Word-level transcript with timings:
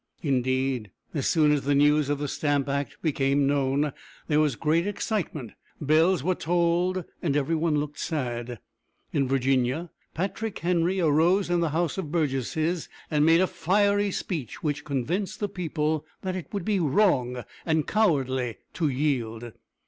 Indeed, 0.23 0.89
as 1.13 1.27
soon 1.27 1.51
as 1.51 1.61
the 1.61 1.75
news 1.75 2.09
of 2.09 2.17
the 2.17 2.27
Stamp 2.27 2.67
Act 2.67 2.97
became 3.03 3.45
known, 3.45 3.93
there 4.27 4.39
was 4.39 4.55
great 4.55 4.87
excitement. 4.87 5.51
Bells 5.79 6.23
were 6.23 6.33
tolled, 6.33 7.03
and 7.21 7.37
every 7.37 7.53
one 7.53 7.75
looked 7.79 7.99
sad. 7.99 8.57
In 9.13 9.27
Virginia, 9.27 9.91
Patrick 10.15 10.57
Henry 10.57 10.99
arose 10.99 11.51
in 11.51 11.59
the 11.59 11.69
House 11.69 11.99
of 11.99 12.11
Burgesses, 12.11 12.89
and 13.11 13.23
made 13.23 13.41
a 13.41 13.45
fiery 13.45 14.09
speech 14.09 14.63
which 14.63 14.83
convinced 14.85 15.39
the 15.39 15.47
people 15.47 16.03
that 16.23 16.35
it 16.35 16.47
would 16.51 16.65
be 16.65 16.79
wrong 16.79 17.43
and 17.63 17.85
cowardly 17.85 18.57
to 18.73 18.87
yield. 18.87 19.53